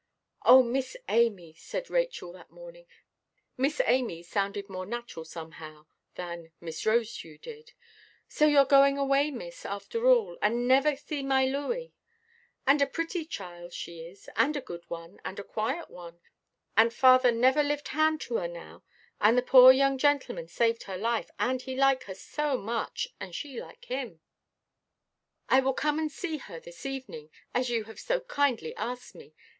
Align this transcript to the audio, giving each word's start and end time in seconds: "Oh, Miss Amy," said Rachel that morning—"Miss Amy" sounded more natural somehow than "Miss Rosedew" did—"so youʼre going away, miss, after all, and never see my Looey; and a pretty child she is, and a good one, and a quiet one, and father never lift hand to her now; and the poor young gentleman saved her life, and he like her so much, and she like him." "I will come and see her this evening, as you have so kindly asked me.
"Oh, 0.43 0.63
Miss 0.63 0.97
Amy," 1.09 1.53
said 1.53 1.91
Rachel 1.91 2.31
that 2.31 2.49
morning—"Miss 2.49 3.79
Amy" 3.85 4.23
sounded 4.23 4.67
more 4.67 4.87
natural 4.87 5.25
somehow 5.25 5.85
than 6.15 6.49
"Miss 6.59 6.83
Rosedew" 6.87 7.37
did—"so 7.39 8.47
youʼre 8.49 8.67
going 8.67 8.97
away, 8.97 9.29
miss, 9.29 9.63
after 9.63 10.07
all, 10.07 10.39
and 10.41 10.67
never 10.67 10.95
see 10.95 11.21
my 11.21 11.45
Looey; 11.45 11.93
and 12.65 12.81
a 12.81 12.87
pretty 12.87 13.25
child 13.25 13.73
she 13.73 13.99
is, 14.01 14.27
and 14.35 14.57
a 14.57 14.59
good 14.61 14.83
one, 14.87 15.19
and 15.23 15.37
a 15.37 15.43
quiet 15.43 15.91
one, 15.91 16.19
and 16.75 16.91
father 16.91 17.31
never 17.31 17.61
lift 17.61 17.89
hand 17.89 18.19
to 18.21 18.37
her 18.37 18.47
now; 18.47 18.83
and 19.21 19.37
the 19.37 19.43
poor 19.43 19.71
young 19.71 19.99
gentleman 19.99 20.47
saved 20.47 20.81
her 20.85 20.97
life, 20.97 21.29
and 21.37 21.61
he 21.61 21.75
like 21.75 22.05
her 22.05 22.15
so 22.15 22.57
much, 22.57 23.07
and 23.19 23.35
she 23.35 23.61
like 23.61 23.85
him." 23.85 24.19
"I 25.47 25.59
will 25.59 25.75
come 25.75 25.99
and 25.99 26.11
see 26.11 26.37
her 26.37 26.59
this 26.59 26.87
evening, 26.87 27.29
as 27.53 27.69
you 27.69 27.83
have 27.83 27.99
so 27.99 28.21
kindly 28.21 28.75
asked 28.75 29.13
me. 29.13 29.35